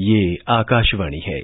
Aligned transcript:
ये 0.00 0.38
आकाशवाणी 0.48 1.18
है। 1.18 1.40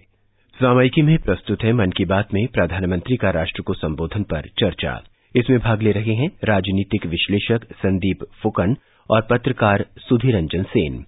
सामयिकी 0.61 1.03
में 1.03 1.19
प्रस्तुत 1.19 1.63
है 1.63 1.73
मन 1.73 1.91
की 1.91 2.05
बात 2.05 2.29
में 2.35 2.47
प्रधानमंत्री 2.47 3.17
का 3.17 3.31
राष्ट्र 3.31 3.63
को 3.63 3.75
संबोधन 3.75 4.23
पर 4.23 4.43
चर्चा। 4.59 5.03
इसमें 5.37 5.59
भाग 5.59 5.83
ले 5.83 5.93
रहे 5.93 6.15
हैं 6.15 6.29
राजनीतिक 6.45 7.07
विश्लेषक 7.07 7.65
संदीप 7.73 8.19
फुकन 8.43 8.77
और 9.11 9.27
पत्रकार 9.31 9.87
सुधीर 9.99 10.37
रंजन 10.37 10.63
सेन। 10.63 11.05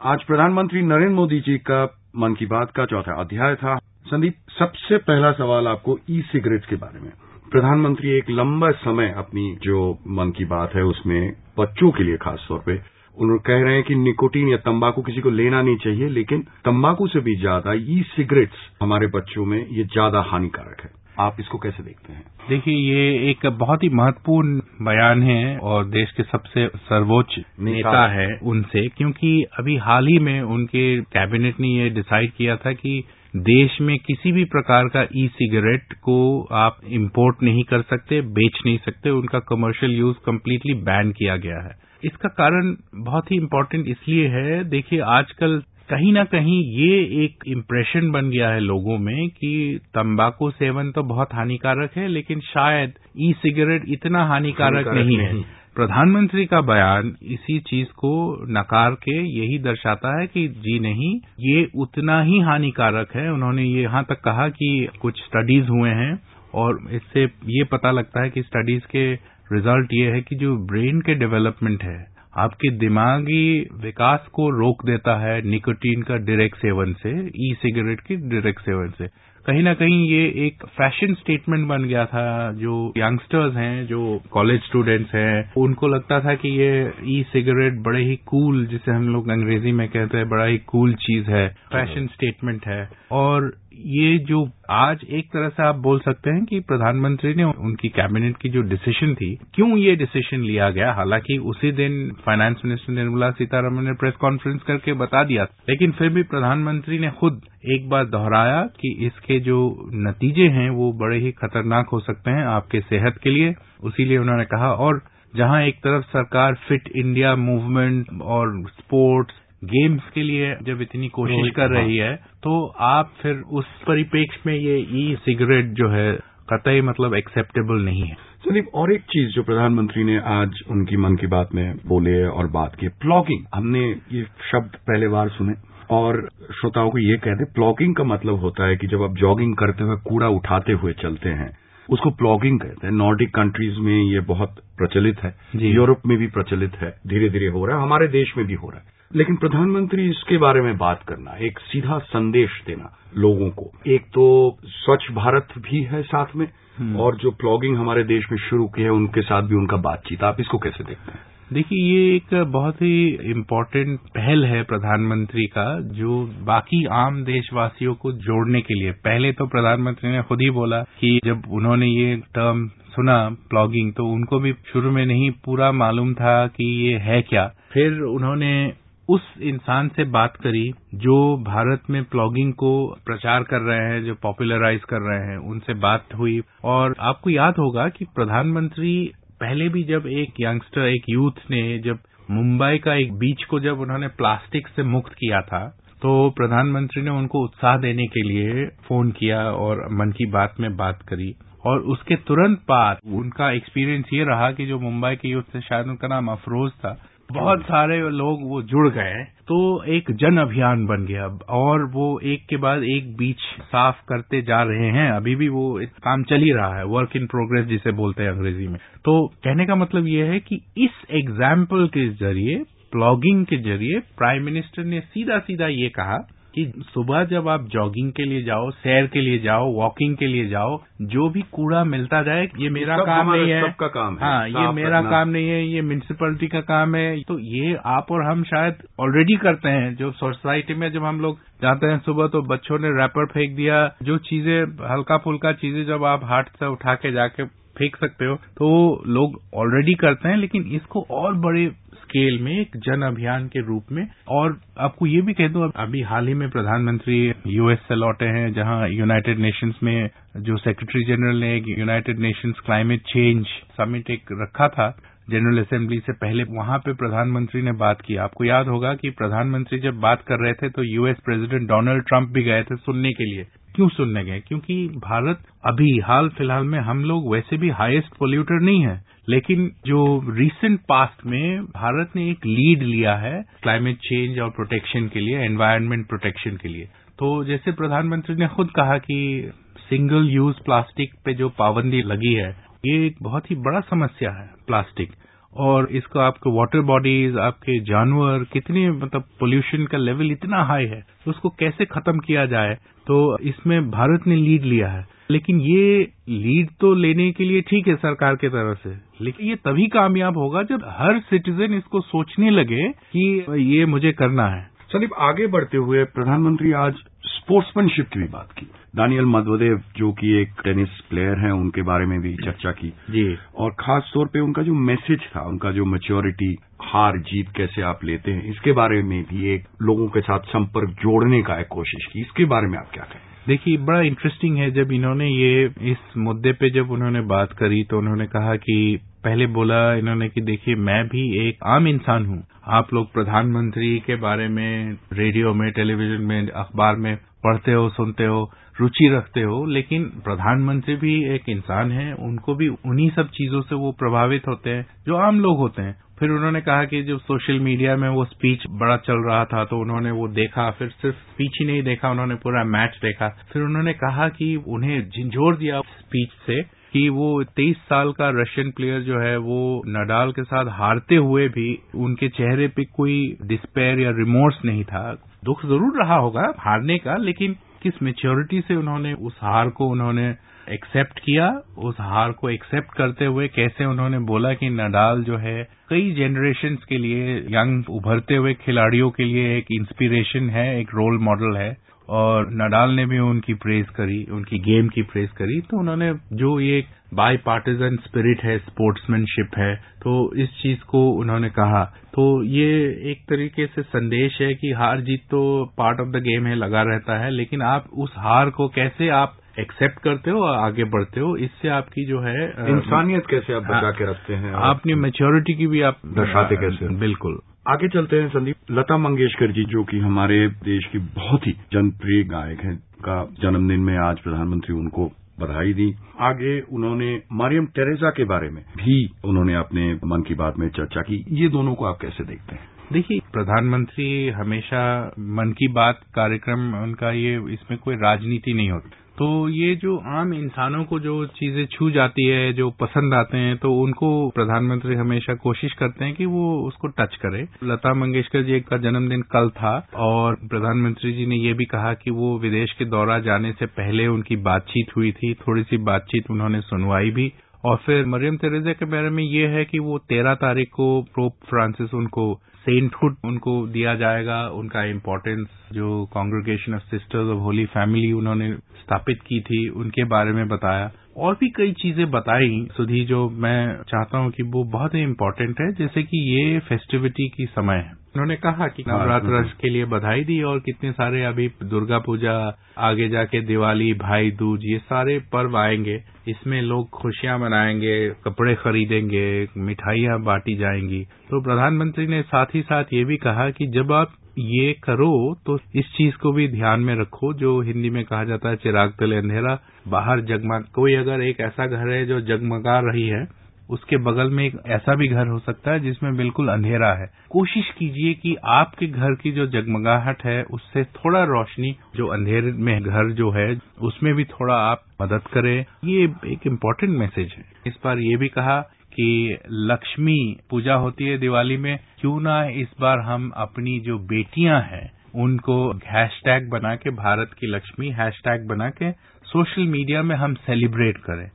आज 0.00 0.22
प्रधानमंत्री 0.24 0.82
नरेंद्र 0.82 1.14
मोदी 1.14 1.40
जी 1.40 1.58
का 1.58 2.00
मन 2.16 2.34
की 2.34 2.46
बात 2.46 2.70
का 2.70 2.84
चौथा 2.84 3.20
अध्याय 3.20 3.54
था। 3.54 3.76
संदीप, 4.06 4.34
सबसे 4.58 4.98
पहला 4.98 5.32
सवाल 5.32 5.68
आपको 5.68 5.98
ई 6.10 6.20
सिगरेट 6.20 6.64
के 6.64 6.76
बारे 6.76 7.00
में। 7.00 7.10
प्रधानमंत्री 7.52 8.10
एक 8.10 8.30
लंबा 8.30 8.70
समय 8.70 9.14
अपनी 9.16 9.58
जो 9.62 9.98
मन 10.08 10.30
की 10.30 10.44
बात 10.44 10.74
है 10.74 10.82
उसमें 10.82 11.32
बच्चों 11.58 11.90
के 11.90 12.04
लिए 12.04 12.16
खासतौर 12.16 12.62
पे 12.66 12.99
उन्होंने 13.16 13.42
कह 13.46 13.62
रहे 13.64 13.74
हैं 13.74 13.82
कि 13.84 13.94
निकोटीन 13.96 14.48
या 14.48 14.56
तंबाकू 14.66 15.02
किसी 15.02 15.20
को 15.20 15.30
लेना 15.32 15.60
नहीं 15.62 15.76
चाहिए 15.76 16.08
लेकिन 16.10 16.42
तंबाकू 16.64 17.06
से 17.08 17.20
भी 17.20 17.34
ज़्यादा 17.36 17.72
ई 17.72 18.02
सिगरेट्स 18.06 18.68
हमारे 18.82 19.06
बच्चों 19.14 19.44
में 19.44 19.58
ये 19.58 19.84
ज़्यादा 19.84 20.20
हानिकारक 20.28 20.80
है। 20.84 20.90
आप 21.18 21.36
इसको 21.40 21.58
कैसे 21.58 21.82
देखते 21.82 22.12
हैं? 22.12 22.22
देखिए 22.48 22.74
ये 22.74 23.30
एक 23.30 23.46
बहुत 23.58 23.82
ही 23.82 23.88
महत्वपूर्ण 23.90 24.60
बयान 24.84 25.22
है 25.22 25.56
और 25.60 25.84
देश 25.86 26.12
के 26.12 26.22
सबसे 26.22 26.66
सर्वोच्च 26.84 27.38
नेता 27.60 28.06
है 28.08 28.28
उनसे 28.44 28.86
क्योंकि 28.88 29.32
अभी 29.58 29.76
हाल 29.78 30.06
ही 30.06 30.18
में 30.18 30.40
उनके 30.40 30.84
कैबिनेट 31.08 31.60
ने 31.60 31.68
ये 31.68 31.88
डिसाइड 31.90 32.32
किया 32.32 32.56
था 32.56 32.72
कि 32.74 33.02
देश 33.34 33.80
में 33.80 33.96
किसी 33.98 34.32
भी 34.32 34.44
प्रकार 34.52 34.88
का 34.88 35.02
ई 35.16 35.26
सिगरेट 35.34 35.92
को 36.02 36.18
आप 36.60 36.78
इम्पोर्ट 36.92 37.42
नहीं 37.42 37.64
कर 37.64 37.82
सकते 37.82 38.20
बेच 38.38 38.62
नहीं 38.66 38.78
सकते 38.78 39.10
उनका 39.10 39.38
कमर्शियल 39.48 39.92
यूज़ 39.92 40.16
कम्प्लीटली 40.26 40.74
बैन 40.82 41.12
किया 41.12 41.36
गया 41.36 41.60
है। 41.60 41.74
इसका 42.02 42.28
कारण 42.36 42.74
बहुत 43.04 43.30
ही 43.30 43.36
इम्पोर्टेंट 43.36 43.88
इसलिए 43.88 44.28
है। 44.28 44.64
देखिए 44.70 45.00
आजकल 45.10 45.62
कहीं 45.88 46.12
ना 46.12 46.22
कहीं 46.24 46.58
ये 46.74 46.98
एक 47.24 47.44
इम्प्रेशन 47.48 48.10
बन 48.10 48.28
गया 48.30 48.48
है 48.48 48.60
लोगों 48.60 48.98
में 48.98 49.28
कि 49.30 49.80
तंबाकू 49.94 50.50
सेवन 50.52 50.90
तो 50.92 51.02
बहुत 51.04 51.34
हानिकारक 51.34 51.96
है 51.96 52.06
लेकिन 52.08 52.40
शायद 52.46 52.92
ई 53.20 53.32
सिगरेट 53.38 53.84
इतना 53.88 54.24
हानिकारक, 54.26 54.88
नहीं, 54.88 55.16
है। 55.18 55.32
प्रधानमंत्री 55.76 56.44
का 56.46 56.60
बयान 56.62 57.14
इसी 57.28 57.58
चीज़ 57.60 57.88
को 57.96 58.12
नकार 58.50 58.94
के 59.02 59.16
यही 59.30 59.58
दर्शाता 59.58 60.18
है 60.20 60.26
कि 60.26 60.46
जी 60.58 60.78
नहीं 60.80 61.14
ये 61.40 61.66
उतना 61.76 62.20
ही 62.22 62.38
हानिकारक 62.42 63.16
है। 63.16 63.30
उन्होंने 63.32 63.64
यहाँ 63.64 64.04
तक 64.04 64.20
कहा 64.24 64.48
कि 64.50 64.88
कुछ 65.00 65.22
स्टडीज़ 65.24 65.68
हुए 65.68 65.90
हैं 65.96 66.12
और 66.54 66.78
इससे 66.92 67.24
ये 67.50 67.64
पता 67.72 67.90
लगता 67.90 68.22
है 68.22 68.30
कि 68.30 68.42
स्टडीज़ 68.42 68.86
के 68.86 69.04
रिज़ल्ट 69.52 69.88
ये 69.92 70.10
है 70.10 70.20
कि 70.20 70.36
जो 70.36 70.56
ब्रेन 70.56 71.00
के 71.00 71.14
डेवलपमेंट 71.14 71.82
है, 71.82 72.10
आपके 72.36 72.70
दिमागी 72.70 73.60
विकास 73.60 74.26
को 74.32 74.50
रोक 74.50 74.86
देता 74.86 75.16
है 75.20 75.42
निकोटीन 75.42 76.02
का 76.02 76.16
डायरेक्ट 76.16 76.56
सेवन 76.56 76.92
से 76.92 77.10
ई 77.26 77.54
सिगरेट 77.54 78.00
के 78.00 78.16
डायरेक्ट 78.16 78.60
सेवन 78.60 78.88
से। 78.98 79.08
कहीं 79.46 79.62
ना 79.62 79.74
कहीं 79.74 80.10
ये 80.10 80.46
एक 80.46 80.66
फ़ैशन 80.66 81.14
स्टेटमेंट 81.14 81.68
बन 81.68 81.84
गया 81.84 82.04
था, 82.06 82.52
जो 82.52 82.92
यंगस्टर्स 82.98 83.54
हैं, 83.54 83.86
जो 83.86 84.22
कॉलेज 84.30 84.60
स्टूडेंट्स 84.60 85.14
हैं, 85.14 85.52
उनको 85.56 85.88
लगता 85.88 86.20
था 86.20 86.34
कि 86.34 86.48
ये 86.48 86.92
ई 87.04 87.22
सिगरेट 87.22 87.74
बड़े 87.74 88.02
ही 88.04 88.16
कूल, 88.16 88.66
जिसे 88.66 88.90
हम 88.90 89.08
लोग 89.08 89.28
अंग्रेज़ी 89.28 89.72
में 89.72 89.88
कहते 89.88 90.18
हैं, 90.18 90.28
बड़ा 90.28 90.44
ही 90.44 90.58
कूल 90.58 90.94
चीज़ 90.94 91.30
है, 91.30 91.48
फ़ैशन 91.48 92.06
स्टेटमेंट 92.06 92.66
है। 92.66 92.88
और 93.10 93.52
ये 93.72 94.16
जो 94.18 94.38
आज 94.70 95.00
एक 95.10 95.26
तरह 95.26 95.48
से 95.48 95.62
आप 95.62 95.76
बोल 95.76 95.98
सकते 95.98 96.30
हैं 96.30 96.44
कि 96.44 96.58
प्रधानमंत्री 96.60 97.34
ने 97.34 97.44
उनकी 97.44 97.88
कैबिनेट 97.88 98.36
की 98.36 98.48
जो 98.48 98.62
डिसीज़न 98.62 99.14
थी, 99.14 99.34
क्यों 99.54 99.76
ये 99.78 99.94
डिसीज़न 99.96 100.40
लिया 100.40 100.70
गया? 100.70 100.92
हालाँकि 100.92 101.36
उसी 101.44 101.70
दिन 101.72 102.10
फाइनेंस 102.26 102.62
मिनिस्टर 102.64 102.92
निर्मला 102.92 103.30
सीतारमन 103.30 103.84
ने 103.84 103.92
प्रेस 103.92 104.14
कॉन्फ्रेंस 104.14 104.62
करके 104.62 104.92
बता 104.92 105.22
दिया, 105.24 105.46
लेकिन 105.68 105.92
फिर 105.92 106.08
भी 106.08 106.22
प्रधानमंत्री 106.22 106.98
ने 106.98 107.10
खुद 107.10 107.40
एक 107.66 107.88
बार 107.88 108.04
दोहराया 108.06 108.62
कि 108.80 108.94
इसके 109.06 109.38
जो 109.40 109.60
नतीजे 110.00 110.48
हैं 110.48 110.68
वो 110.70 110.92
बड़े 111.00 111.18
ही 111.18 111.30
खतरनाक 111.32 111.88
हो 111.92 112.00
सकते 112.00 112.30
हैं 112.30 112.44
आपके 112.46 112.80
सेहत 112.80 113.18
के 113.22 113.30
लिए। 113.30 113.54
उसीलिए 113.82 114.18
उन्होंने 114.18 114.44
कहा, 114.44 114.72
और 114.72 115.02
जहाँ 115.36 115.62
एक 115.62 115.76
तरफ़ 115.76 116.04
सरकार 116.04 116.54
फिट 116.68 116.88
इंडिया 116.96 117.34
मूवमेंट 117.36 118.06
और 118.22 118.62
स्पोर्ट्स 118.70 119.34
गेम्स 119.62 120.02
के 120.14 120.22
लिए 120.22 120.54
जब 120.62 120.80
इतनी 120.82 121.08
कोशिश 121.08 121.50
कर 121.56 121.70
रही 121.70 121.96
है 121.96 122.14
तो 122.42 122.66
आप 122.86 123.12
फिर 123.22 123.40
उस 123.52 123.66
परिपेक्ष 123.86 124.46
में 124.46 124.54
ये 124.54 124.76
ई 124.78 125.14
सिगरेट 125.20 125.72
जो 125.74 125.88
है 125.88 126.12
कतई 126.52 126.80
मतलब 126.80 127.14
एक्सेप्टेबल 127.14 127.84
नहीं 127.84 128.02
है। 128.02 128.14
संदीप 128.40 128.68
और 128.74 128.92
एक 128.92 129.02
चीज़ 129.06 129.30
जो 129.30 129.42
प्रधानमंत्री 129.42 130.04
ने 130.04 130.18
आज 130.26 130.60
उनकी 130.70 130.96
मन 130.96 131.16
की 131.16 131.26
बात 131.26 131.54
में 131.54 131.76
बोले 131.86 132.22
और 132.24 132.46
बात 132.50 132.74
की 132.74 132.88
प्लॉगिंग। 133.00 133.44
हमने 133.54 133.84
ये 134.12 134.22
शब्द 134.52 134.76
पहले 134.86 135.08
बार 135.08 135.28
सुने 135.28 135.54
और 135.90 136.20
श्रोताओं 136.60 136.90
को 136.90 136.98
ये 136.98 137.16
कह 137.16 137.30
कहते 137.30 137.52
प्लॉगिंग 137.52 137.94
का 137.94 138.04
मतलब 138.04 138.40
होता 138.40 138.66
है 138.66 138.76
कि 138.76 138.86
जब 138.86 139.02
आप 139.02 139.16
जॉगिंग 139.16 139.54
करते 139.56 139.84
हुए 139.84 139.96
कूड़ा 140.08 140.28
उठाते 140.28 140.72
हुए 140.72 140.92
चलते 140.92 141.28
हैं 141.30 141.50
उसको 141.88 142.10
प्लॉगिंग 142.10 142.58
कहते 142.60 142.86
हैं। 142.86 142.94
नॉर्डिक 142.94 143.34
कंट्रीज़ 143.34 143.78
में 143.80 143.98
ये 144.04 144.20
बहुत 144.26 144.54
प्रचलित 144.78 145.22
है 145.22 145.34
यूरोप 145.56 146.06
में 146.06 146.16
भी 146.18 146.26
प्रचलित 146.26 146.76
है 146.76 146.90
धीरे 147.06 147.28
धीरे 147.28 147.46
हो 147.48 147.64
रहा 147.66 147.76
है 147.76 147.82
हमारे 147.82 148.08
देश 148.08 148.32
में 148.36 148.46
भी 148.46 148.54
हो 148.54 148.70
रहा 148.70 148.80
है। 148.80 148.98
लेकिन 149.14 149.36
प्रधानमंत्री 149.36 150.08
इसके 150.10 150.36
बारे 150.38 150.60
में 150.60 150.78
बात 150.78 151.02
करना 151.08 151.36
एक 151.36 151.58
सीधा 151.58 151.98
संदेश 151.98 152.62
देना 152.66 152.96
लोगों 153.16 153.50
को। 153.50 153.70
एक 153.86 154.02
तो 154.02 154.58
स्वच्छ 154.66 155.02
भारत 155.12 155.48
भी 155.58 155.82
है 155.82 156.02
साथ 156.02 156.36
में 156.36 156.46
हम्म। 156.78 156.96
और 156.96 157.16
जो 157.16 157.30
प्लॉगिंग 157.30 157.76
हमारे 157.76 158.04
देश 158.04 158.26
में 158.32 158.38
शुरू 158.38 158.66
की 158.66 158.82
है 158.82 158.90
उनके 158.90 159.22
साथ 159.22 159.42
भी 159.42 159.54
उनका 159.54 159.76
बातचीत 159.76 160.24
आप 160.24 160.40
इसको 160.40 160.58
कैसे 160.58 160.84
देखते 160.84 161.12
हैं? 161.12 161.20
देखिए 161.52 161.78
ये 161.92 162.16
एक 162.16 162.34
बहुत 162.34 162.74
ही 162.74 163.08
इम्पोर्टेंट 163.30 164.00
पहल 164.00 164.44
है 164.44 164.62
प्रधानमंत्री 164.62 165.46
का 165.46 165.80
जो 165.80 166.24
बाकी 166.44 166.84
आम 166.84 167.24
देशवासियों 167.24 167.94
को 167.94 168.12
जोड़ने 168.12 168.60
के 168.60 168.74
लिए। 168.74 168.92
पहले 168.92 169.32
तो 169.32 169.46
प्रधानमंत्री 169.46 170.10
ने 170.10 170.22
खुद 170.22 170.42
ही 170.42 170.50
बोला 170.50 170.82
कि 170.82 171.18
जब 171.24 171.42
उन्होंने 171.50 171.86
ये 171.86 172.16
टर्म 172.16 172.66
सुना 172.68 173.18
प्लॉगिंग 173.50 173.92
तो 173.92 174.06
उनको 174.06 174.38
भी 174.38 174.52
शुरू 174.72 174.90
में 174.90 175.06
नहीं 175.06 175.30
पूरा 175.44 175.72
मालूम 175.72 176.14
था 176.14 176.46
कि 176.46 176.64
ये 176.86 176.96
है 176.98 177.22
क्या। 177.22 177.46
फिर 177.72 178.00
उन्होंने 178.00 178.72
उस 179.10 179.22
इंसान 179.42 179.88
से 179.88 180.04
बात 180.10 180.36
करी 180.36 180.68
जो 181.02 181.14
भारत 181.44 181.90
में 181.90 182.02
प्लॉगिंग 182.04 182.52
को 182.54 182.72
प्रचार 183.06 183.42
कर 183.42 183.60
रहे 183.60 183.86
हैं, 183.86 184.02
जो 184.04 184.14
पॉपुलराइज 184.22 184.84
कर 184.84 185.00
रहे 185.02 185.26
हैं, 185.28 185.38
उनसे 185.50 185.74
बात 185.80 186.14
हुई। 186.18 186.40
और 186.64 186.94
आपको 187.00 187.30
याद 187.30 187.54
होगा 187.58 187.88
कि 187.88 188.04
प्रधानमंत्री 188.14 188.94
पहले 189.40 189.68
भी 189.68 189.82
जब 189.84 190.06
एक 190.08 190.40
यंगस्टर, 190.40 190.80
एक 190.80 191.04
यूथ 191.08 191.50
ने 191.50 191.78
जब 191.78 191.98
मुंबई 192.30 192.78
का 192.78 192.94
एक 192.94 193.12
बीच 193.14 193.44
को 193.44 193.60
जब 193.60 193.80
उन्होंने 193.80 194.08
प्लास्टिक 194.16 194.68
से 194.68 194.82
मुक्त 194.86 195.12
किया 195.14 195.40
था 195.42 195.66
तो 196.02 196.10
प्रधानमंत्री 196.30 197.02
ने 197.02 197.10
उनको 197.10 197.42
उत्साह 197.44 197.76
देने 197.76 198.06
के 198.06 198.22
लिए 198.22 198.66
फ़ोन 198.86 199.10
किया 199.10 199.40
और 199.54 199.80
मन 199.92 200.12
की 200.12 200.26
बात 200.30 200.54
में 200.60 200.76
बात 200.76 201.02
करी। 201.08 201.32
और 201.66 201.80
उसके 201.94 202.16
तुरंत 202.28 202.58
बाद 202.68 202.98
उनका 203.14 203.50
एक्सपीरियंस 203.52 204.04
ये 204.14 204.24
रहा 204.24 204.50
कि 204.52 204.66
जो 204.66 204.78
मुंबई 204.78 205.16
के 205.16 205.28
यूथ 205.28 205.54
थे, 205.54 205.60
शायद 205.60 205.86
उनका 205.86 206.08
नाम 206.08 206.28
अफरोज 206.28 206.72
था 206.72 206.92
बहुत 207.32 207.60
सारे 207.64 207.98
लोग 208.12 208.48
वो 208.48 208.60
जुड़ 208.64 208.88
गए 208.88 209.22
तो 209.48 209.58
एक 209.94 210.10
जन 210.20 210.36
अभियान 210.38 210.84
बन 210.86 211.04
गया। 211.06 211.26
और 211.50 211.84
वो 211.92 212.08
एक 212.24 212.46
के 212.50 212.56
बाद 212.56 212.82
एक 212.86 213.14
बीच 213.16 213.40
साफ़ 213.64 214.00
करते 214.08 214.40
जा 214.42 214.62
रहे 214.62 214.90
हैं। 214.92 215.10
अभी 215.12 215.34
भी 215.36 215.48
वो 215.48 215.64
काम 216.04 216.22
चल 216.24 216.42
ही 216.42 216.50
रहा 216.52 216.76
है 216.76 216.84
वर्क 216.88 217.16
इन 217.16 217.26
प्रोग्रेस 217.26 217.66
जिसे 217.66 217.92
बोलते 217.92 218.22
हैं 218.22 218.30
अंग्रेज़ी 218.30 218.66
में। 218.68 218.78
तो 219.04 219.26
कहने 219.44 219.66
का 219.66 219.74
मतलब 219.76 220.06
ये 220.08 220.24
है 220.24 220.40
कि 220.40 220.60
इस 220.78 221.04
एग्ज़ाम्पल 221.14 221.86
के 221.88 222.08
ज़रिए 222.16 222.58
प्लॉगिंग 222.92 223.44
के 223.46 223.56
ज़रिए 223.64 223.98
प्राइम 224.18 224.44
मिनिस्टर 224.44 224.84
ने 224.84 225.00
सीधा 225.00 225.38
सीधा 225.40 225.66
ये 225.68 225.88
कहा 225.90 226.18
कि 226.54 226.64
सुबह 226.84 227.24
जब 227.24 227.48
आप 227.48 227.66
जॉगिंग 227.72 228.10
के 228.12 228.24
लिए 228.24 228.42
जाओ 228.44 228.70
सैर 228.72 229.06
के 229.06 229.20
लिए 229.20 229.38
जाओ 229.38 229.70
वॉकिंग 229.74 230.16
के 230.16 230.26
लिए 230.26 230.46
जाओ 230.48 230.78
जो 231.10 231.28
भी 231.30 231.42
कूड़ा 231.52 231.82
मिलता 231.86 232.22
जाए 232.22 232.48
ये 232.58 232.68
मेरा 232.70 232.96
काम 233.04 233.32
नहीं 233.32 233.50
है। 233.50 233.60
सबका 233.62 233.86
काम 233.88 234.14
है। 234.14 234.20
हाँ 234.20 234.48
ये 234.48 234.70
मेरा 234.74 235.02
काम 235.02 235.28
नहीं 235.28 235.48
है 235.48 235.62
ये 235.64 235.82
म्यूनिसिपलिटी 235.82 236.48
का 236.48 236.60
काम 236.62 236.94
है। 236.94 237.20
तो 237.22 237.38
ये 237.38 237.76
आप 237.88 238.10
और 238.12 238.24
हम 238.24 238.42
शायद 238.44 238.82
ऑलरेडी 239.00 239.36
करते 239.36 239.68
हैं। 239.68 239.94
जो 239.96 240.10
सोसाइटी 240.14 240.74
में 240.74 240.90
जब 240.92 241.04
हम 241.04 241.20
लोग 241.20 241.38
जाते 241.62 241.86
हैं 241.86 241.98
सुबह 242.00 242.26
तो 242.28 242.42
बच्चों 242.48 242.78
ने 242.78 242.90
रैपर 243.00 243.26
फेंक 243.28 243.56
दिया। 243.56 243.86
जो 244.02 244.18
चीज़ें 244.26 244.58
हल्का 244.90 245.18
फुल्का 245.24 245.52
चीज़ें 245.62 245.84
जब 245.86 246.04
आप 246.06 246.24
हाथ 246.24 246.52
से 246.58 246.66
उठा 246.68 246.94
के 246.94 247.12
जाके 247.12 247.44
फेंक 247.78 247.96
सकते 247.96 248.24
हो 248.24 248.34
तो 248.58 248.68
लोग 249.08 249.40
ऑलरेडी 249.56 249.94
करते 249.96 250.28
हैं 250.28 250.36
लेकिन 250.36 250.62
इसको 250.74 251.00
और 251.10 251.34
बड़े 251.40 251.64
स्केल 252.10 252.38
में, 252.42 252.52
एक 252.52 252.76
जन 252.76 253.02
अभियान 253.02 253.46
के 253.46 253.60
रूप 253.66 253.92
में। 253.92 254.06
और 254.28 254.58
आपको 254.78 255.06
ये 255.06 255.20
भी 255.20 255.32
कह 255.32 255.48
दो 255.48 255.68
अभी 255.76 256.00
हाल 256.02 256.28
ही 256.28 256.34
में 256.34 256.48
प्रधानमंत्री 256.50 257.18
यूएस 257.46 257.78
से 257.78 257.94
लौटे 257.94 258.26
हैं, 258.26 258.52
जहाँ 258.52 258.88
यूनाइटेड 258.88 259.38
नेशंस 259.38 259.78
में 259.82 260.10
जो 260.36 260.56
सेक्रेटरी 260.56 261.02
जनरल 261.04 261.36
ने 261.36 261.54
एक 261.56 261.68
United 261.68 262.18
Nations 262.18 262.60
climate 262.66 263.00
change 263.02 263.46
summit 263.78 264.10
एक 264.10 264.32
रखा 264.32 264.68
था 264.68 264.90
जनरल 265.30 265.58
असेंबली 265.58 265.98
से 265.98 266.12
पहले, 266.12 266.44
वहाँ 266.50 266.78
पे 266.78 266.92
प्रधानमंत्री 266.94 267.62
ने 267.62 267.72
बात 267.72 268.00
की। 268.00 268.16
आपको 268.16 268.44
याद 268.44 268.68
होगा 268.68 268.94
कि 268.94 269.10
प्रधानमंत्री 269.10 269.78
जब 269.78 270.00
बात 270.00 270.22
कर 270.28 270.44
रहे 270.44 270.52
थे 270.52 270.68
तो 270.70 270.82
यूएस 270.84 271.16
प्रेसिडेंट 271.24 271.68
डोनाल्ड 271.68 272.04
ट्रंप 272.04 272.28
भी 272.28 272.42
गए 272.42 272.62
थे 272.62 272.76
सुनने 272.76 273.12
के 273.12 273.24
लिए। 273.24 273.46
क्यों 273.74 273.88
सुनने 273.88 274.24
गए? 274.24 274.40
क्योंकि 274.40 274.74
भारत 274.96 275.42
अभी 275.64 275.98
हाल 275.98 276.28
फ़िलहाल 276.28 276.64
में 276.64 276.78
हम 276.78 277.04
लोग 277.04 277.32
वैसे 277.32 277.56
भी 277.56 277.70
हाईएस्ट 277.70 278.14
पोल्यूटर 278.18 278.60
नहीं 278.60 278.86
है, 278.86 279.02
लेकिन 279.28 279.70
जो 279.86 280.00
रिसेंट 280.28 280.80
पास्ट 280.88 281.26
में 281.26 281.64
भारत 281.64 282.16
ने 282.16 282.30
एक 282.30 282.46
लीड 282.46 282.82
लिया 282.82 283.16
है 283.16 283.42
क्लाइमेट 283.62 283.96
चेंज 283.96 284.38
और 284.38 284.50
प्रोटेक्शन 284.50 285.08
के 285.08 285.20
लिए 285.20 285.38
एनवायरमेंट 285.38 286.08
प्रोटेक्शन 286.08 286.56
के 286.56 286.68
लिए। 286.68 286.88
तो 287.18 287.44
जैसे 287.44 287.72
प्रधानमंत्री 287.72 288.36
ने 288.36 288.48
खुद 288.48 288.70
कहा 288.70 288.98
कि 288.98 289.50
सिंगल 289.78 290.28
यूज़ 290.30 290.56
प्लास्टिक 290.64 291.14
पे 291.24 291.34
जो 291.34 291.48
पाबंदी 291.48 292.02
लगी 292.02 292.34
है, 292.34 292.50
ये 292.86 293.06
एक 293.06 293.16
बहुत 293.22 293.50
ही 293.50 293.56
बड़ा 293.56 293.80
समस्या 293.80 294.30
है 294.30 294.50
प्लास्टिक 294.66 295.12
और 295.52 295.88
इसको 295.92 296.18
आपके 296.18 296.50
वाटर 296.50 296.80
बॉडीज 296.86 297.36
आपके 297.38 297.78
जानवर, 297.84 298.44
कितने 298.52 298.90
मतलब 298.90 299.24
पोल्यूशन 299.40 299.84
का 299.84 299.98
लेवल 299.98 300.30
इतना 300.32 300.62
हाई 300.64 300.84
है, 300.84 301.02
उसको 301.28 301.48
कैसे 301.50 301.84
खत्म 301.84 302.18
किया 302.18 302.44
जाए? 302.46 302.74
तो 303.06 303.38
इसमें 303.40 303.90
भारत 303.90 304.26
ने 304.26 304.36
लीड 304.36 304.64
लिया 304.64 304.88
है। 304.88 305.06
लेकिन 305.30 305.60
ये 305.60 306.00
लीड 306.28 306.68
तो 306.80 306.92
लेने 306.94 307.30
के 307.32 307.44
लिए 307.44 307.60
ठीक 307.60 307.88
है 307.88 307.94
सरकार 307.96 308.36
की 308.36 308.48
तरफ़ 308.48 308.78
से, 308.78 308.94
लेकिन 309.24 309.48
ये 309.48 309.56
तभी 309.56 309.86
कामयाब 309.88 310.38
होगा 310.38 310.62
जब 310.62 310.84
हर 310.90 311.18
सिटीजन 311.20 311.74
इसको 311.74 312.00
सोचने 312.00 312.50
लगे 312.50 312.88
कि 312.88 313.44
ये 313.74 313.86
मुझे 313.86 314.12
करना 314.12 314.46
है। 314.46 314.68
संदीप 314.88 315.10
आगे 315.20 315.46
बढ़ते 315.46 315.78
हुए 315.78 316.04
प्रधानमंत्री 316.04 316.72
आज 316.72 316.94
स्पोर्ट्समैनशिप 317.26 318.08
की 318.08 318.20
भी 318.20 318.28
बात 318.28 318.52
की। 318.52 318.66
दानियल 318.94 319.24
मधवदेव 319.26 319.80
जो 319.96 320.10
कि 320.12 320.32
एक 320.40 320.60
टेनिस 320.64 321.00
प्लेयर 321.10 321.38
हैं 321.38 321.50
उनके 321.52 321.82
बारे 321.82 322.06
में 322.06 322.18
भी 322.20 322.34
चर्चा 322.36 322.70
की। 322.72 322.88
जी। 323.10 323.24
और 323.56 323.70
खास 323.80 324.10
तौर 324.14 324.26
पे 324.26 324.40
उनका 324.40 324.62
जो 324.62 324.74
मैसेज 324.74 325.20
था 325.36 325.42
उनका 325.48 325.70
जो 325.70 325.84
मेच्योरिटी 325.84 326.54
हार 326.82 327.18
जीत 327.22 327.48
कैसे 327.56 327.82
आप 327.82 328.04
लेते 328.04 328.30
हैं 328.30 328.50
इसके 328.50 328.72
बारे 328.72 329.02
में 329.02 329.22
भी 329.24 329.48
एक 329.54 329.66
लोगों 329.82 330.06
के 330.08 330.20
साथ 330.20 330.48
संपर्क 330.48 330.90
जोड़ने 331.02 331.42
का 331.42 331.58
एक 331.60 331.68
कोशिश 331.70 332.06
की। 332.12 332.20
इसके 332.20 332.44
बारे 332.44 332.66
में 332.66 332.78
आप 332.78 332.90
क्या 332.94 333.04
कहें? 333.04 333.28
देखिए 333.48 333.76
बड़ा 333.84 334.00
इंटरेस्टिंग 334.00 334.56
है 334.56 334.70
जब 334.70 334.92
इन्होंने 334.92 335.28
ये 335.28 335.64
इस 335.92 336.16
मुद्दे 336.18 336.52
पे 336.52 336.70
जब 336.70 336.90
उन्होंने 336.90 337.20
बात 337.28 337.52
करी 337.52 337.82
तो 337.84 337.98
उन्होंने 337.98 338.26
कहा 338.26 338.54
कि 338.56 338.76
पहले 339.24 339.46
बोला 339.54 339.80
इन्होंने 339.94 340.28
कि 340.28 340.40
देखिए 340.40 340.74
मैं 340.80 341.02
भी 341.08 341.22
एक 341.48 341.64
आम 341.68 341.88
इंसान 341.88 342.26
हूँ। 342.26 342.42
आप 342.68 342.92
लोग 342.94 343.12
प्रधानमंत्री 343.12 343.98
के 343.98 344.16
बारे 344.16 344.48
में 344.48 344.96
रेडियो 345.12 345.54
में 345.54 345.70
टेलीविज़न 345.72 346.22
में 346.22 346.48
अखबार 346.48 346.96
में 346.96 347.16
पढ़ते 347.44 347.72
हो 347.72 347.88
सुनते 347.88 348.24
हो 348.24 348.44
रुचि 348.80 349.08
रखते 349.08 349.42
हो, 349.42 349.64
लेकिन 349.66 350.04
प्रधानमंत्री 350.24 350.94
भी 350.96 351.14
एक 351.34 351.48
इंसान 351.48 351.92
है, 351.92 352.12
उनको 352.14 352.54
भी 352.54 352.68
उन्हीं 352.68 353.10
सब 353.10 353.28
चीज़ों 353.30 353.62
से 353.62 353.74
वो 353.74 353.92
प्रभावित 353.98 354.48
होते 354.48 354.70
हैं, 354.70 354.86
जो 355.06 355.16
आम 355.16 355.40
लोग 355.40 355.58
होते 355.58 355.82
हैं। 355.82 355.98
फिर 356.18 356.30
उन्होंने 356.30 356.60
कहा 356.60 356.84
कि 356.84 357.02
जब 357.02 357.18
सोशल 357.18 357.60
मीडिया 357.60 357.96
में 357.96 358.08
वो 358.08 358.24
स्पीच 358.24 358.64
बड़ा 358.70 358.96
चल 358.96 359.24
रहा 359.26 359.44
था 359.44 359.64
तो 359.64 359.76
उन्होंने 359.80 360.10
वो 360.10 360.26
देखा, 360.28 360.70
फिर 360.70 360.88
सिर्फ़ 360.90 361.16
स्पीच 361.16 361.58
ही 361.60 361.66
नहीं 361.66 361.82
देखा, 361.82 362.10
उन्होंने 362.10 362.34
पूरा 362.34 362.64
मैच 362.64 362.98
देखा। 363.02 363.28
फिर 363.52 363.62
उन्होंने 363.62 363.92
कहा 363.92 364.28
कि 364.28 364.54
उन्हें 364.68 365.00
झिझोर 365.02 365.56
दिया 365.56 365.80
स्पीच 365.80 366.32
से 366.46 366.60
कि 366.92 367.08
वो 367.08 367.42
तेईस 367.56 367.76
साल 367.88 368.12
का 368.12 368.28
रशियन 368.40 368.70
प्लेयर 368.70 369.00
जो 369.00 369.20
है, 369.20 369.36
वो 369.36 369.82
नडाल 369.88 370.32
के 370.32 370.42
साथ 370.42 370.70
हारते 370.70 371.16
हुए 371.16 371.48
भी 371.48 371.68
उनके 371.96 372.28
चेहरे 372.28 372.68
पे 372.68 372.84
कोई 372.94 373.16
डिस्पेयर 373.46 374.00
या 374.00 374.10
रिमोर्स 374.10 374.58
नहीं 374.64 374.84
था। 374.84 375.02
दुख 375.44 375.64
ज़रूर 375.66 376.02
रहा 376.02 376.16
होगा 376.16 376.52
हारने 376.58 376.98
का, 376.98 377.16
लेकिन 377.16 377.56
किस 377.82 378.02
मेच्योरिटी 378.02 378.60
से 378.60 378.74
उन्होंने, 378.74 379.12
उस 379.12 379.38
हार 379.42 379.68
को 379.68 379.86
उन्होंने 379.86 380.34
एक्सेप्ट 380.70 381.18
किया, 381.18 381.62
उस 381.78 381.96
हार 382.00 382.32
को 382.32 382.50
एक्सेप्ट 382.50 382.96
करते 382.96 383.24
हुए 383.24 383.48
कैसे 383.48 383.84
उन्होंने 383.84 384.18
बोला 384.18 384.54
कि 384.54 384.70
नडाल 384.70 385.22
जो 385.22 385.36
है, 385.36 385.68
कई 385.88 386.12
जनरेशन 386.12 386.78
के 386.88 386.98
लिए 386.98 387.36
यंग 387.36 387.84
उभरते 387.90 388.36
हुए 388.36 388.54
खिलाड़ियों 388.54 389.10
के 389.10 389.24
लिए 389.24 389.58
एक 389.58 389.66
इंस्पिरेशन 389.72 390.50
है, 390.50 390.80
एक 390.80 390.88
रोल 390.94 391.18
मॉडल 391.18 391.56
है। 391.56 391.90
और 392.08 392.48
नडाल 392.50 392.90
ने 392.90 393.06
भी 393.06 393.18
उनकी 393.18 393.54
प्रेज 393.54 393.88
करी, 393.88 394.24
उनकी 394.24 394.58
गेम 394.58 394.88
की 394.88 395.02
प्रेज 395.02 395.30
करी। 395.30 395.60
तो 395.60 395.78
उन्होंने 395.78 396.14
जो 396.32 396.60
ये 396.60 396.84
बाई 397.14 397.36
पार्टिजन 397.36 397.96
स्पिरिट 397.96 398.42
है 398.44 398.58
स्पोर्ट्समैनशिप 398.58 399.56
है 399.58 399.74
तो 399.76 400.34
इस 400.34 400.48
चीज़ 400.62 400.78
को 400.78 401.10
उन्होंने 401.10 401.48
कहा। 401.50 401.84
तो 401.84 402.42
ये 402.44 402.70
एक 403.10 403.24
तरीके 403.28 403.66
से 403.66 403.82
संदेश 403.82 404.40
है 404.40 404.54
कि 404.54 404.72
हार 404.72 405.00
जीत 405.00 405.20
तो 405.20 405.42
पार्ट 405.78 406.00
ऑफ़ 406.00 406.08
द 406.08 406.22
गेम 406.22 406.46
है 406.46 406.54
लगा 406.54 406.82
रहता 406.82 407.18
है 407.18 407.30
लेकिन 407.30 407.62
आप 407.62 407.88
उस 407.96 408.14
हार 408.18 408.50
को 408.50 408.68
कैसे 408.68 409.08
आप 409.08 409.36
एक्सेप्ट 409.58 409.98
करते 409.98 410.30
हो 410.30 410.40
और 410.40 410.56
आगे 410.58 410.84
बढ़ते 410.84 411.20
हो 411.20 411.36
इससे 411.36 411.68
आपकी 411.68 412.04
जो 412.06 412.20
है 412.20 412.44
इंसानियत 412.68 413.26
कैसे 413.26 413.54
आप 413.54 413.62
बचा 413.62 413.90
के 413.90 414.04
रखते 414.04 414.34
हैं 414.34 414.52
अपनी 414.52 414.94
मेच्योरिटी 414.94 415.54
की 415.54 415.66
भी 415.66 415.80
आप 415.80 415.98
दर्शाते 416.06 416.56
कैसे 416.56 416.88
बिल्कुल। 416.88 417.40
आगे 417.68 417.88
चलते 417.88 418.20
हैं 418.20 418.28
संदीप। 418.28 418.56
लता 418.70 418.96
मंगेशकर 418.96 419.52
जी 419.52 419.64
जो 419.64 419.84
कि 419.84 419.98
हमारे 419.98 420.48
देश 420.48 420.84
की 420.84 420.98
बहुत 420.98 421.46
ही 421.46 421.52
जनप्रिय 421.72 422.22
गायक 422.24 422.60
हैं 422.60 422.76
का 423.04 423.24
जन्मदिन 423.42 423.80
में 423.80 423.96
आज 423.98 424.20
प्रधानमंत्री 424.20 424.74
उनको 424.74 425.10
बधाई 425.40 425.72
दी। 425.72 425.94
आगे 426.20 426.60
उन्होंने 426.60 427.22
मरियम 427.32 427.66
टेरेसा 427.66 428.10
के 428.10 428.24
बारे 428.24 428.50
में 428.50 428.64
भी 428.64 429.10
उन्होंने 429.24 429.54
अपने 429.54 429.94
मन 429.94 430.22
की 430.28 430.34
बात 430.34 430.58
में 430.58 430.68
चर्चा 430.68 431.00
की। 431.00 431.24
ये 431.28 431.48
दोनों 431.48 431.74
को 431.74 431.84
आप 431.84 431.98
कैसे 432.00 432.24
देखते 432.24 432.54
हैं? 432.54 432.70
देखिए, 432.92 433.20
प्रधानमंत्री 433.32 434.28
हमेशा 434.28 435.14
मन 435.18 435.54
की 435.58 435.68
बात 435.68 436.00
कार्यक्रम, 436.14 436.82
उनका 436.82 437.10
ये, 437.10 437.52
इसमें 437.52 437.78
कोई 437.78 437.94
राजनीति 437.94 438.52
नहीं 438.52 438.70
होती। 438.70 438.90
तो 439.20 439.26
ये 439.48 439.74
जो 439.76 439.96
आम 440.10 440.32
इंसानों 440.34 440.84
को 440.84 440.98
जो 441.00 441.14
चीज़ें 441.28 441.64
छू 441.66 441.90
जाती 441.90 442.24
है, 442.26 442.52
जो 442.52 442.68
पसंद 442.80 443.14
आते 443.14 443.38
हैं 443.38 443.56
तो 443.56 443.72
उनको 443.74 444.08
प्रधानमंत्री 444.30 444.94
हमेशा 444.94 445.34
कोशिश 445.34 445.72
करते 445.72 446.04
हैं 446.04 446.14
कि 446.14 446.26
वो 446.26 446.44
उसको 446.68 446.88
टच 446.98 447.16
करे। 447.16 447.42
लता 447.64 447.92
मंगेशकर 447.94 448.42
जी 448.42 448.60
का 448.60 448.76
जन्मदिन 448.78 449.22
कल 449.32 449.50
था 449.50 449.74
और 449.98 450.36
प्रधानमंत्री 450.50 451.12
जी 451.12 451.26
ने 451.26 451.36
ये 451.36 451.52
भी 451.52 451.64
कहा 451.64 451.92
कि 451.94 452.10
वो 452.12 452.38
विदेश 452.38 452.72
के 452.72 452.84
दौरा 452.86 453.18
जाने 453.18 453.52
से 453.52 453.66
पहले 453.66 454.06
उनकी 454.06 454.36
बातचीत 454.42 454.96
हुई 454.96 455.12
थी 455.12 455.34
थोड़ी 455.34 455.62
सी 455.62 455.76
बातचीत 455.84 456.30
उन्होंने 456.30 456.60
सुनवाई 456.60 457.10
भी। 457.10 457.32
और 457.64 457.76
फिर 457.76 458.06
मरियम 458.06 458.36
तेरेजा 458.36 458.72
के 458.72 458.84
बारे 458.84 459.10
में 459.10 459.22
ये 459.24 459.46
है 459.46 459.64
कि 459.64 459.78
वो 459.78 459.98
तेरह 460.08 460.34
तारीख 460.34 460.68
को 460.68 460.86
पोप 461.16 461.34
फ्रांसिस 461.50 461.94
उनको 461.94 462.32
सेंटहुड 462.60 463.16
उनको 463.24 463.66
दिया 463.66 463.94
जाएगा, 463.94 464.48
उनका 464.48 464.84
इम्पोर्टेंस 464.84 465.46
जो 465.72 466.06
congregation 466.14 466.74
of 466.74 466.82
sisters 466.82 467.28
of 467.28 467.38
holy 467.38 467.66
family 467.66 468.12
उन्होंने 468.12 468.54
स्थापित 468.54 469.18
की 469.26 469.40
थी, 469.40 469.68
उनके 469.68 470.04
बारे 470.04 470.32
में 470.32 470.48
बताया। 470.48 470.92
और 471.16 471.34
भी 471.34 471.48
कई 471.50 471.72
चीज़ें 471.72 472.10
बताई। 472.10 472.68
सुधी, 472.76 473.04
जो 473.04 473.30
मैं 473.30 473.82
चाहता 473.82 474.18
हूँ 474.18 474.30
कि 474.30 474.42
वो 474.42 474.64
बहुत 474.64 474.94
ही 474.94 475.02
इम्पोर्टेंट 475.02 475.60
है, 475.60 475.72
जैसे 475.72 476.02
कि 476.02 476.34
ये 476.34 476.58
फेस्टिविटी 476.58 477.28
की 477.28 477.46
समय 477.46 477.76
है। 477.76 477.99
उन्होंने 478.14 478.36
कहा 478.36 478.66
कि 478.68 478.82
नवरात्र 478.88 479.42
के 479.60 479.68
लिए 479.68 479.84
बधाई 479.84 480.24
दी 480.24 480.40
और 480.42 480.58
कितने 480.60 480.90
सारे 480.92 481.22
अभी 481.24 481.46
दुर्गा 481.64 481.98
पूजा 481.98 482.32
आगे 482.78 483.08
जाके 483.08 483.40
दिवाली 483.40 483.92
भाई 483.94 484.30
दूज 484.30 484.64
ये 484.64 484.78
सारे 484.78 485.18
पर्व 485.32 485.56
आएँगे। 485.56 485.94
इसमें 486.28 486.60
लोग 486.62 486.88
खुशियाँ 486.90 487.38
मनाएँगे 487.38 487.94
कपड़े 488.24 488.54
खरीदेंगे 488.54 489.26
मिठाइयाँ 489.58 490.18
बांटी 490.22 490.56
जाएँगी। 490.56 491.02
तो 491.30 491.40
प्रधानमंत्री 491.42 492.06
ने 492.06 492.22
साथ 492.22 492.54
ही 492.54 492.62
साथ 492.62 492.92
ये 492.92 493.04
भी 493.04 493.16
कहा 493.18 493.48
कि 493.50 493.66
जब 493.70 493.92
आप 493.92 494.16
ये 494.38 494.72
करो 494.84 495.12
तो 495.46 495.58
इस 495.74 495.86
चीज़ 495.96 496.16
को 496.16 496.32
भी 496.32 496.48
ध्यान 496.48 496.80
में 496.80 496.94
रखो 496.94 497.32
जो 497.34 497.60
हिंदी 497.60 497.90
में 497.90 498.04
कहा 498.04 498.24
जाता 498.24 498.48
है 498.48 498.56
चिराग 498.56 498.92
तले 499.00 499.16
अंधेरा। 499.16 499.58
बाहर 499.88 500.20
जगमग 500.26 500.64
कोई 500.74 500.94
अगर 500.94 501.22
एक 501.22 501.40
ऐसा 501.40 501.66
घर 501.66 501.90
है 501.90 502.04
जो 502.06 502.20
जगमगा 502.26 502.78
रही 502.84 503.06
है 503.08 503.24
उसके 503.70 503.96
बगल 503.96 504.30
में 504.30 504.44
एक 504.44 504.58
ऐसा 504.66 504.94
भी 504.94 505.08
घर 505.08 505.26
हो 505.26 505.38
सकता 505.38 505.70
है 505.70 505.80
जिसमें 505.80 506.16
बिल्कुल 506.16 506.48
अंधेरा 506.48 506.92
है। 506.92 507.06
कोशिश 507.30 507.70
कीजिए 507.78 508.14
कि 508.14 508.36
आपके 508.44 508.86
घर 508.86 509.14
की 509.14 509.32
जो 509.32 509.46
जगमगाहट 509.46 510.24
है, 510.24 510.42
उससे 510.42 510.84
थोड़ा 510.84 511.24
रोशनी, 511.24 511.76
जो 511.96 512.06
अंधेरे 512.06 512.52
में 512.52 512.82
घर 512.82 513.10
जो 513.10 513.30
है, 513.30 513.60
उसमें 513.80 514.14
भी 514.14 514.24
थोड़ा 514.24 514.54
आप 514.54 514.82
मदद 515.02 515.20
करें। 515.20 515.64
ये 515.84 516.04
एक 516.26 516.46
इम्पोर्टेंट 516.46 516.98
मैसेज 516.98 517.34
है। 517.38 517.44
इस 517.66 517.74
बार 517.84 517.98
ये 517.98 518.16
भी 518.16 518.28
कहा 518.28 518.60
कि 518.94 519.38
लक्ष्मी 519.50 520.36
पूजा 520.50 520.74
होती 520.74 521.04
है 521.04 521.18
दिवाली 521.18 521.56
में। 521.56 521.78
क्यों 522.00 522.20
ना 522.20 522.44
इस 522.44 522.68
बार 522.80 522.98
हम 522.98 523.32
अपनी 523.36 523.80
जो 523.80 523.98
बेटियाँ 523.98 524.60
हैं, 524.62 524.92
उनको 525.14 525.72
हैशटैग 525.72 526.50
बना 526.50 526.76
के, 526.76 526.90
भारत 526.90 527.30
की 527.40 527.46
लक्ष्मी 527.46 527.88
हैशटैग 527.88 528.48
बना 528.48 528.70
के 528.70 528.92
सोशल 529.24 529.62
मीडिया 529.62 530.02
में 530.02 530.16
हम 530.16 530.34
सेलिब्रेट 530.34 530.98
करें। 530.98 531.30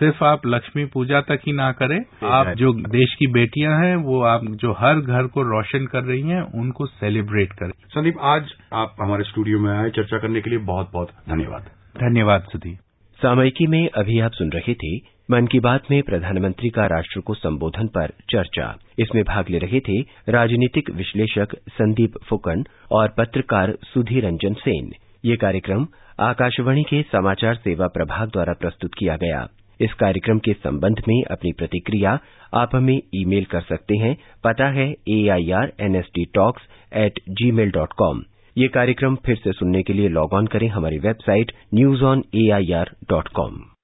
सिर्फ़ 0.00 0.22
आप 0.24 0.46
लक्ष्मी 0.46 0.84
पूजा 0.84 1.20
तक 1.20 1.40
ही 1.46 1.52
ना 1.52 1.70
करें 1.72 1.98
आप 2.24 2.48
जो 2.56 2.72
देश 2.90 3.14
की 3.14 3.26
बेटियाँ 3.26 3.72
हैं 3.78 3.96
वो 3.96 4.20
आप 4.22 4.44
जो 4.62 4.72
हर 4.72 5.00
घर 5.00 5.26
को 5.26 5.42
रोशन 5.42 5.86
कर 5.86 6.04
रही 6.04 6.20
हैं 6.20 6.40
उनको 6.60 6.86
सेलिब्रेट 6.86 7.52
करें। 7.52 7.70
संदीप 7.88 8.14
आज 8.20 8.52
आप 8.74 8.94
हमारे 9.00 9.24
स्टूडियो 9.24 9.58
में 9.58 9.70
आए 9.72 9.90
चर्चा 9.90 10.18
करने 10.18 10.40
के 10.40 10.50
लिए 10.50 10.58
बहुत 10.58 10.90
बहुत 10.92 11.10
धन्यवाद। 11.28 11.68
धन्यवाद 11.98 12.48
सुधी 12.52 12.74
सामयिकी 13.20 13.66
में 13.66 13.88
अभी 13.94 14.18
आप 14.20 14.32
सुन 14.32 14.50
रहे 14.50 14.74
थे 14.74 14.96
मन 15.30 15.46
की 15.46 15.60
बात 15.60 15.90
में 15.90 16.02
प्रधानमंत्री 16.02 16.70
का 16.70 16.86
राष्ट्र 16.86 17.20
को 17.20 17.34
संबोधन 17.34 17.86
पर 17.86 18.12
चर्चा। 18.30 18.74
इसमें 18.98 19.22
भाग 19.24 19.50
ले 19.50 19.58
रहे 19.58 19.80
थे 19.80 20.00
राजनीतिक 20.28 20.90
विश्लेषक 20.90 21.56
संदीप 21.68 22.18
फुकन 22.28 22.64
और 22.90 23.14
पत्रकार 23.18 23.76
सुधीर 23.84 24.26
रंजन 24.26 24.54
सेन। 24.54 24.92
ये 25.24 25.36
कार्यक्रम 25.36 25.86
आकाशवाणी 26.20 26.82
के 26.82 27.02
समाचार 27.02 27.54
सेवा 27.54 27.86
प्रभाग 27.86 28.28
द्वारा 28.28 28.52
प्रस्तुत 28.52 28.90
किया 28.98 29.16
गया। 29.16 29.48
इस 29.80 29.92
कार्यक्रम 30.00 30.38
के 30.38 30.52
संबंध 30.52 31.02
में 31.08 31.22
अपनी 31.30 31.52
प्रतिक्रिया 31.58 32.18
आप 32.54 32.74
हमें 32.74 32.96
ईमेल 33.14 33.44
कर 33.50 33.60
सकते 33.60 33.96
हैं। 33.98 34.14
पता 34.44 34.68
है 34.70 34.90
A 35.08 35.26
I 35.32 35.50
R 35.60 35.72
N 35.80 35.96
S 35.96 36.10
talks 36.34 36.68
at 37.04 37.20
gmail 37.52 37.70
dot 37.70 37.92
com 37.98 38.22
ये 38.56 38.68
कार्यक्रम 38.68 39.14
फिर 39.26 39.36
से 39.36 39.52
सुनने 39.52 39.82
के 39.82 39.92
लिए 39.92 40.08
लॉग 40.10 40.32
ऑन 40.34 40.46
करें 40.54 40.68
हमारी 40.68 40.98
website 41.08 41.52
news 41.74 42.02
on 42.04 42.24
A 42.36 42.48
I 42.54 42.72
R 42.80 42.90
dot 43.10 43.28
com 43.34 43.60